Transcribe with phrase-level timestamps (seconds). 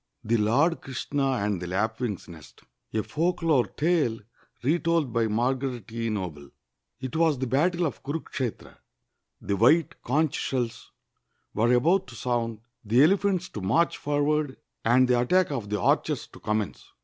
[0.23, 2.61] THE LORD KRISHNA AXD THE LAPWTXG'S NEST
[2.95, 4.21] A FOLKLORE TALE
[4.63, 6.09] RETOLD BY M ARGARET E.
[6.09, 6.49] NOBLE
[6.99, 8.77] It was the battle of Kunikshetra.
[9.41, 10.87] The white conch sheUs
[11.53, 15.79] were about to sound, the elephants to march for ward, and the attack of the
[15.79, 16.83] archers to commence.